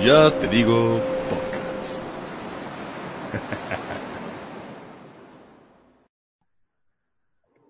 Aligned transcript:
Ya 0.00 0.30
te 0.30 0.46
digo 0.46 1.00
podcast. 1.28 1.98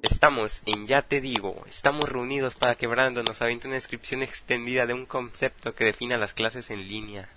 Estamos 0.02 0.62
en 0.66 0.86
Ya 0.86 1.00
te 1.00 1.22
digo, 1.22 1.64
estamos 1.66 2.06
reunidos 2.10 2.54
para 2.54 2.74
que 2.74 2.86
Brandon 2.86 3.24
nos 3.24 3.40
aviente 3.40 3.66
una 3.66 3.76
descripción 3.76 4.22
extendida 4.22 4.84
de 4.84 4.92
un 4.92 5.06
concepto 5.06 5.74
que 5.74 5.86
defina 5.86 6.18
las 6.18 6.34
clases 6.34 6.68
en 6.68 6.86
línea. 6.86 7.30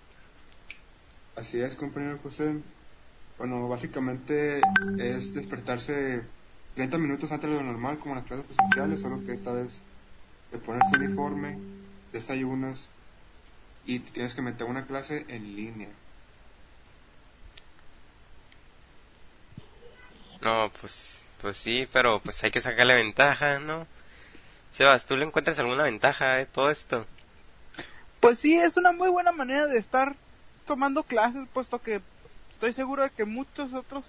Así 1.38 1.62
es, 1.62 1.76
compañero 1.76 2.20
José. 2.22 2.56
Bueno, 3.38 3.70
básicamente 3.70 4.60
es 4.98 5.34
despertarse 5.34 6.22
30 6.76 6.98
minutos 6.98 7.32
antes 7.32 7.50
de 7.50 7.56
lo 7.56 7.64
normal, 7.64 7.98
como 7.98 8.16
en 8.16 8.20
las 8.20 8.28
clases 8.28 8.46
presenciales, 8.46 9.00
solo 9.00 9.24
que 9.24 9.34
esta 9.36 9.54
vez 9.54 9.82
te 10.52 10.58
pones 10.58 10.84
tu 10.92 11.00
uniforme, 11.00 11.58
desayunas 12.12 12.90
y 13.86 14.00
tienes 14.00 14.34
que 14.34 14.42
meter 14.42 14.68
una 14.68 14.86
clase 14.86 15.26
en 15.28 15.56
línea. 15.56 15.90
No, 20.42 20.72
pues, 20.80 21.24
pues 21.40 21.58
sí, 21.58 21.88
pero 21.92 22.20
pues 22.20 22.44
hay 22.44 22.52
que 22.52 22.62
sacarle 22.62 22.96
ventaja, 22.96 23.60
¿no? 23.60 23.86
Sebas, 24.72 25.06
¿tú 25.06 25.18
le 25.18 25.26
encuentras 25.26 25.60
alguna 25.60 25.84
ventaja 25.84 26.38
de 26.38 26.46
todo 26.46 26.70
esto? 26.70 27.06
Pues 28.20 28.40
sí, 28.40 28.58
es 28.58 28.78
una 28.78 28.92
muy 28.92 29.10
buena 29.10 29.32
manera 29.32 29.68
de 29.68 29.78
estar 29.78 30.16
tomando 30.66 31.04
clases, 31.04 31.48
puesto 31.54 31.82
que 31.82 32.02
estoy 32.54 32.74
seguro 32.74 33.04
de 33.04 33.10
que 33.10 33.26
muchos 33.26 33.74
otros 33.74 34.06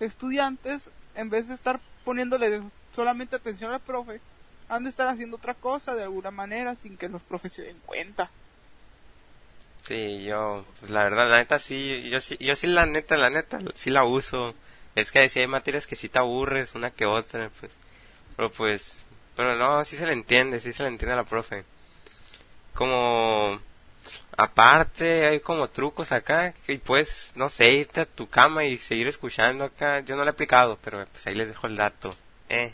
estudiantes, 0.00 0.90
en 1.14 1.30
vez 1.30 1.48
de 1.48 1.54
estar 1.54 1.80
poniéndole 2.04 2.62
solamente 2.94 3.36
atención 3.36 3.72
al 3.72 3.80
profe, 3.80 4.20
han 4.68 4.84
de 4.84 4.90
estar 4.90 5.08
haciendo 5.08 5.36
otra 5.36 5.54
cosa 5.54 5.94
de 5.94 6.02
alguna 6.02 6.30
manera 6.30 6.76
sin 6.76 6.96
que 6.96 7.08
los 7.08 7.22
profes 7.22 7.52
se 7.52 7.62
den 7.62 7.78
cuenta. 7.84 8.30
Sí, 9.86 10.24
yo, 10.24 10.64
pues 10.80 10.90
la 10.90 11.04
verdad, 11.04 11.28
la 11.28 11.38
neta 11.38 11.58
sí, 11.58 12.08
yo 12.08 12.20
sí, 12.20 12.38
yo 12.40 12.56
sí 12.56 12.66
la 12.66 12.86
neta, 12.86 13.16
la 13.18 13.28
neta, 13.30 13.60
sí 13.74 13.90
la 13.90 14.04
uso. 14.04 14.54
Es 14.94 15.10
que 15.10 15.28
si 15.28 15.40
hay 15.40 15.46
materias 15.46 15.86
que 15.86 15.96
sí 15.96 16.08
te 16.08 16.18
aburres, 16.18 16.74
una 16.74 16.90
que 16.90 17.04
otra, 17.04 17.50
pues, 17.60 17.72
pero 18.36 18.50
pues, 18.50 19.00
pero 19.36 19.56
no, 19.56 19.84
sí 19.84 19.96
se 19.96 20.06
le 20.06 20.12
entiende, 20.12 20.60
sí 20.60 20.72
se 20.72 20.82
le 20.84 20.88
entiende 20.88 21.12
a 21.14 21.16
la 21.16 21.24
profe. 21.24 21.64
Como, 22.74 23.60
aparte, 24.36 25.26
hay 25.26 25.40
como 25.40 25.68
trucos 25.68 26.12
acá, 26.12 26.54
que 26.66 26.78
puedes, 26.78 27.32
no 27.36 27.50
sé, 27.50 27.72
irte 27.72 28.00
a 28.02 28.06
tu 28.06 28.28
cama 28.28 28.64
y 28.64 28.78
seguir 28.78 29.08
escuchando 29.08 29.64
acá. 29.64 30.00
Yo 30.00 30.16
no 30.16 30.24
lo 30.24 30.30
he 30.30 30.32
aplicado, 30.32 30.78
pero 30.82 31.06
pues 31.06 31.26
ahí 31.26 31.34
les 31.34 31.48
dejo 31.48 31.66
el 31.66 31.76
dato. 31.76 32.14
Eh, 32.48 32.72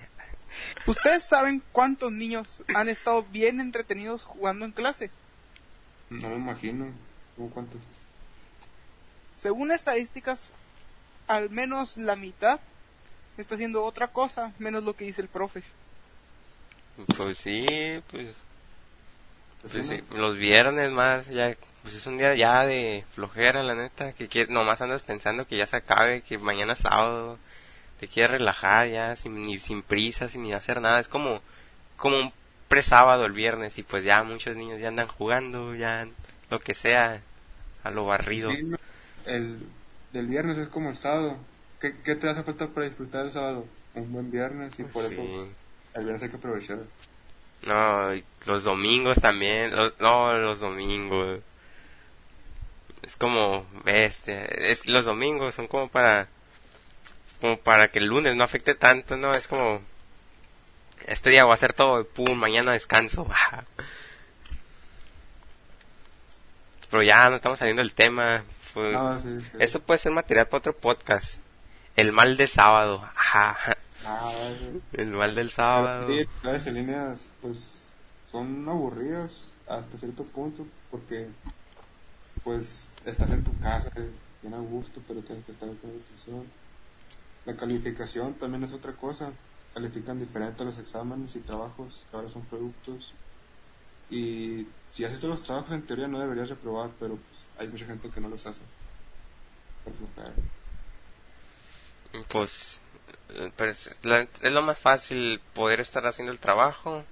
¿Ustedes 0.87 1.27
saben 1.27 1.63
cuántos 1.73 2.13
niños 2.13 2.61
han 2.75 2.89
estado 2.89 3.25
bien 3.25 3.61
entretenidos 3.61 4.23
jugando 4.23 4.65
en 4.65 4.73
clase? 4.73 5.11
No 6.11 6.29
me 6.29 6.37
imagino. 6.37 6.87
¿Cómo 7.37 7.51
cuántos? 7.51 7.81
Según 9.37 9.73
estadísticas, 9.73 10.53
al 11.27 11.49
menos 11.49 11.97
la 11.97 12.17
mitad 12.17 12.61
está 13.39 13.55
haciendo 13.55 13.85
otra 13.85 14.09
cosa, 14.09 14.53
menos 14.59 14.85
lo 14.85 14.95
que 14.95 15.07
dice 15.07 15.23
el 15.23 15.29
profe. 15.29 15.63
pues 17.17 17.39
sí, 17.39 17.67
pues, 18.11 18.35
pues 19.63 19.87
sí, 19.87 20.03
los 20.11 20.37
viernes 20.37 20.91
más, 20.93 21.29
ya, 21.29 21.57
pues 21.83 21.95
es 21.95 22.07
un 22.07 22.19
día 22.19 22.35
ya 22.35 22.67
de 22.67 23.05
flojera, 23.15 23.63
la 23.63 23.75
neta, 23.75 24.13
que 24.13 24.29
quieres, 24.29 24.51
nomás 24.51 24.83
andas 24.83 25.03
pensando 25.03 25.47
que 25.47 25.57
ya 25.57 25.67
se 25.67 25.77
acabe, 25.77 26.23
que 26.23 26.37
mañana 26.37 26.75
es 26.75 26.81
sábado, 26.81 27.39
te 27.99 28.09
quieres 28.09 28.33
relajar 28.33 28.89
ya, 28.89 29.17
sin, 29.17 29.41
ni, 29.41 29.59
sin 29.59 29.83
prisa, 29.83 30.29
sin 30.29 30.43
ni 30.43 30.53
hacer 30.53 30.81
nada, 30.81 31.01
es 31.01 31.09
como, 31.09 31.41
como 31.97 32.19
un 32.19 32.33
presábado 32.71 33.27
el 33.27 33.33
viernes 33.33 33.77
y 33.79 33.83
pues 33.83 34.05
ya 34.05 34.23
muchos 34.23 34.55
niños 34.55 34.79
ya 34.79 34.87
andan 34.89 35.09
jugando, 35.09 35.75
ya 35.75 36.07
lo 36.51 36.61
que 36.61 36.77
sea, 36.77 37.21
a 37.83 37.91
lo 37.91 38.07
barrido. 38.07 38.53
Sí, 38.53 38.73
el 39.27 39.59
del 40.13 40.27
viernes 40.29 40.57
es 40.57 40.69
como 40.69 40.89
el 40.91 40.97
sábado. 40.97 41.37
¿Qué, 41.81 41.97
qué 42.05 42.15
te 42.15 42.29
hace 42.29 42.45
falta 42.45 42.69
para 42.69 42.87
disfrutar 42.87 43.27
el 43.27 43.33
sábado? 43.33 43.67
Un 43.95 44.13
buen 44.13 44.31
viernes 44.31 44.73
y 44.79 44.85
por 44.85 45.03
Sí. 45.03 45.15
eso 45.15 45.49
el 45.95 46.03
viernes 46.05 46.23
hay 46.23 46.29
que 46.29 46.37
aprovechar. 46.37 46.79
No, 47.63 48.11
los 48.47 48.63
domingos 48.63 49.21
también, 49.21 49.75
los- 49.75 49.99
no, 49.99 50.39
los 50.39 50.61
domingos. 50.61 51.41
Es 53.03 53.17
como, 53.17 53.67
bestia, 53.85 54.45
es, 54.45 54.87
los 54.87 55.07
domingos 55.07 55.57
son 55.57 55.67
como 55.67 55.89
para, 55.89 56.29
como 57.41 57.59
para 57.59 57.89
que 57.91 57.99
el 57.99 58.07
lunes 58.07 58.37
no 58.37 58.45
afecte 58.45 58.77
tanto, 58.77 59.17
¿no? 59.17 59.33
Es 59.33 59.49
como, 59.49 59.83
este 61.07 61.31
día 61.31 61.45
voy 61.45 61.53
a 61.53 61.55
hacer 61.55 61.73
todo, 61.73 62.05
pum, 62.07 62.37
mañana 62.39 62.73
descanso. 62.73 63.27
Pero 66.91 67.03
ya 67.03 67.31
no 67.31 67.37
estamos 67.37 67.59
saliendo 67.59 67.83
del 67.83 67.93
tema. 67.93 68.43
fue- 68.73 68.95
Ah, 68.97 69.19
sí, 69.23 69.29
sí. 69.41 69.47
Eso 69.59 69.81
puede 69.81 69.99
ser 69.99 70.13
material 70.13 70.47
para 70.49 70.59
otro 70.59 70.77
podcast. 70.77 71.39
El 71.97 72.13
mal 72.13 72.37
de 72.37 72.47
sábado. 72.47 73.03
Ajá. 73.17 73.77
Ah, 74.05 74.33
sí. 74.59 74.81
El 74.95 75.11
mal 75.11 75.35
del 75.35 75.51
sábado. 75.51 76.09
Sí, 76.09 76.25
clases 76.41 76.67
en 76.69 76.75
línea 76.75 77.15
pues 77.43 77.93
son 78.31 78.69
aburridas 78.69 79.53
hasta 79.69 79.99
cierto 79.99 80.25
punto 80.25 80.67
porque 80.91 81.29
pues 82.45 82.91
estás 83.05 83.31
en 83.31 83.45
tu 83.45 83.57
casa 83.61 83.91
bien 84.41 84.55
a 84.55 84.59
gusto 84.59 85.01
pero 85.07 85.21
tienes 85.21 85.45
que 85.45 85.53
estar 85.53 85.69
en 85.69 85.77
conversación 85.77 86.47
la 87.45 87.55
calificación 87.57 88.35
también 88.35 88.63
es 88.65 88.73
otra 88.73 88.93
cosa 88.93 89.31
califican 89.75 90.19
diferente 90.19 90.65
los 90.65 90.79
exámenes 90.79 91.37
y 91.37 91.41
trabajos 91.41 92.07
que 92.11 92.17
ahora 92.17 92.29
son 92.29 92.43
productos 92.47 93.13
y 94.11 94.67
si 94.89 95.05
haces 95.05 95.21
todos 95.21 95.37
los 95.37 95.47
trabajos 95.47 95.73
en 95.73 95.87
teoría 95.87 96.09
no 96.09 96.19
deberías 96.19 96.51
reprobar 96.51 96.91
pero 96.99 97.17
pues 97.17 97.41
hay 97.59 97.69
mucha 97.69 97.87
gente 97.87 98.11
que 98.11 98.21
no 98.21 98.29
los 98.29 98.45
hace 98.47 98.61
por 99.85 99.95
flojera. 99.95 100.35
Pues, 102.29 102.81
eh, 103.31 103.53
es, 103.59 103.91
la- 104.03 104.23
es 104.43 104.53
lo 104.53 104.63
más 104.63 104.79
fácil 104.79 105.41
poder 105.55 105.81
estar 105.81 106.07
haciendo 106.07 106.33
el 106.33 106.41
trabajo 106.41 107.05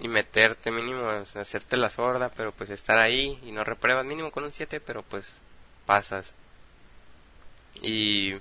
y 0.00 0.08
meterte 0.08 0.70
mínimo, 0.70 1.08
hacerte 1.08 1.76
la 1.76 1.90
sorda, 1.90 2.30
pero 2.30 2.52
pues 2.52 2.70
estar 2.70 2.98
ahí 2.98 3.38
y 3.44 3.52
no 3.52 3.64
repruebas 3.64 4.04
mínimo 4.06 4.30
con 4.30 4.44
un 4.44 4.52
7, 4.52 4.80
pero 4.80 5.02
pues 5.02 5.32
pasas. 5.86 6.34
Y, 7.82 8.34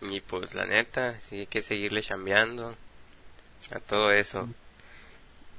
y 0.00 0.20
pues 0.20 0.54
la 0.54 0.66
neta, 0.66 1.18
sí 1.20 1.40
hay 1.40 1.46
que 1.46 1.62
seguirle 1.62 2.02
chambeando 2.02 2.74
a 3.70 3.80
todo 3.80 4.12
eso. 4.12 4.48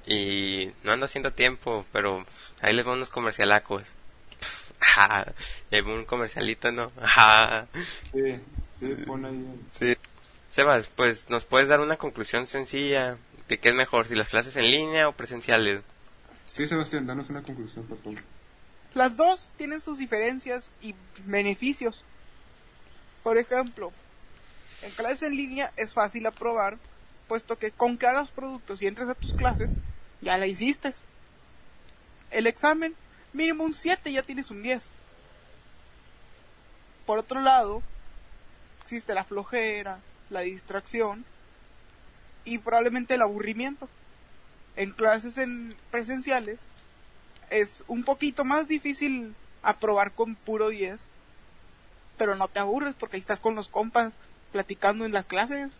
Y 0.05 0.71
no 0.83 0.93
ando 0.93 1.05
haciendo 1.05 1.33
tiempo, 1.33 1.85
pero 1.91 2.25
ahí 2.61 2.73
les 2.73 2.85
van 2.85 2.95
unos 2.95 3.09
comercialacos. 3.09 3.83
Ajá, 4.79 5.33
hay 5.71 5.81
un 5.81 6.05
comercialito, 6.05 6.71
¿no? 6.71 6.91
Ajá. 7.01 7.67
sí, 8.13 8.39
sí, 8.79 8.95
pon 9.05 9.25
ahí 9.25 9.45
Sí. 9.71 9.95
Sebas, 10.51 10.87
pues 10.87 11.29
nos 11.29 11.45
puedes 11.45 11.67
dar 11.67 11.79
una 11.79 11.97
conclusión 11.97 12.47
sencilla 12.47 13.17
de 13.47 13.59
qué 13.59 13.69
es 13.69 13.75
mejor, 13.75 14.07
si 14.07 14.15
las 14.15 14.29
clases 14.29 14.55
en 14.55 14.71
línea 14.71 15.07
o 15.07 15.11
presenciales. 15.11 15.81
sí 16.47 16.65
Sebastián 16.65 17.05
danos 17.05 17.29
una 17.29 17.43
conclusión 17.43 17.85
por 17.85 17.99
favor 17.99 18.19
Las 18.95 19.15
dos 19.15 19.51
tienen 19.57 19.79
sus 19.79 19.99
diferencias 19.99 20.71
y 20.81 20.95
beneficios. 21.25 22.03
Por 23.21 23.37
ejemplo, 23.37 23.91
en 24.81 24.91
clases 24.91 25.23
en 25.23 25.35
línea 25.35 25.71
es 25.75 25.93
fácil 25.93 26.25
aprobar, 26.25 26.77
puesto 27.27 27.57
que 27.57 27.71
con 27.71 27.97
que 27.97 28.07
hagas 28.07 28.29
productos 28.29 28.81
y 28.81 28.87
entres 28.87 29.09
a 29.09 29.15
tus 29.15 29.33
clases, 29.33 29.69
ya 30.21 30.37
la 30.37 30.47
hiciste. 30.47 30.93
El 32.31 32.47
examen, 32.47 32.95
mínimo 33.33 33.63
un 33.63 33.73
7, 33.73 34.11
ya 34.11 34.23
tienes 34.23 34.51
un 34.51 34.61
10. 34.61 34.89
Por 37.05 37.19
otro 37.19 37.41
lado, 37.41 37.81
existe 38.83 39.13
la 39.13 39.23
flojera, 39.23 39.99
la 40.29 40.41
distracción 40.41 41.25
y 42.45 42.59
probablemente 42.59 43.15
el 43.15 43.21
aburrimiento. 43.21 43.89
En 44.75 44.91
clases 44.91 45.37
en 45.37 45.75
presenciales 45.91 46.59
es 47.49 47.83
un 47.87 48.03
poquito 48.03 48.45
más 48.45 48.67
difícil 48.67 49.35
aprobar 49.61 50.11
con 50.13 50.35
puro 50.35 50.69
10, 50.69 50.99
pero 52.17 52.35
no 52.35 52.47
te 52.47 52.59
aburres 52.59 52.95
porque 52.95 53.17
ahí 53.17 53.21
estás 53.21 53.39
con 53.39 53.55
los 53.55 53.67
compas 53.67 54.13
platicando 54.51 55.05
en 55.05 55.13
las 55.13 55.25
clases. 55.25 55.71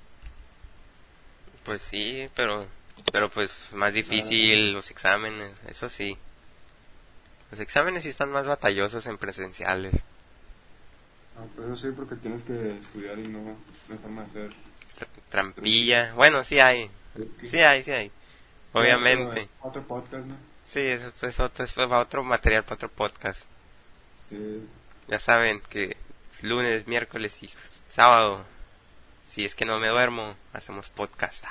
Pues 1.64 1.82
sí, 1.82 2.30
pero 2.36 2.66
pero 3.12 3.30
pues 3.30 3.68
más 3.74 3.94
difícil 3.94 4.72
los 4.74 4.92
exámenes, 4.92 5.52
eso 5.68 5.90
sí. 5.90 6.18
Los 7.52 7.60
exámenes 7.60 8.04
sí 8.04 8.10
están 8.10 8.32
más 8.32 8.48
batallosos 8.48 9.06
en 9.08 9.18
presenciales. 9.18 9.96
Ah, 11.38 11.46
pues 11.56 11.68
eso 11.68 11.76
sí, 11.76 11.94
porque 11.96 12.16
tienes 12.16 12.44
que 12.44 12.78
estudiar 12.78 13.18
y 13.18 13.28
no, 13.28 13.40
no 13.42 13.56
hay 13.90 13.98
forma 13.98 14.24
de 14.24 14.28
hacer. 14.30 14.50
Tra- 14.98 15.08
Trampilla, 15.30 16.14
bueno, 16.14 16.44
sí 16.44 16.60
hay, 16.60 16.90
sí 17.46 17.60
hay, 17.60 17.84
sí 17.84 17.92
hay. 17.92 18.12
Obviamente. 18.74 19.42
Sí, 19.42 19.50
Otro, 19.62 19.82
podcast, 19.84 20.26
¿no? 20.26 20.36
Sí, 20.68 20.82
eso 20.82 21.12
es 21.28 21.40
otro, 21.40 21.66
es 21.66 21.78
otro 21.78 22.24
material, 22.24 22.64
para 22.64 22.76
otro 22.76 22.90
podcast. 22.90 23.46
Sí. 24.30 24.64
Ya 25.08 25.20
saben 25.20 25.62
que 25.62 25.98
lunes, 26.44 26.86
miércoles 26.88 27.42
y 27.42 27.50
sábado, 27.88 28.46
si 29.30 29.46
es 29.46 29.56
que 29.56 29.66
no 29.66 29.80
me 29.80 29.88
duermo, 29.88 30.36
hacemos 30.54 30.90
podcast. 30.90 31.46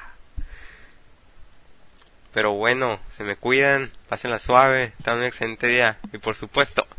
Pero 2.33 2.53
bueno, 2.53 3.01
se 3.11 3.25
me 3.25 3.37
cuidan, 3.37 3.91
pásenla 4.09 4.39
suave, 4.39 4.93
tengan 5.03 5.21
un 5.21 5.25
excelente 5.25 5.67
día. 5.69 5.99
Y 6.13 6.19
por 6.19 6.35
supuesto... 6.35 6.87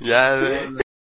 ya, 0.00 0.36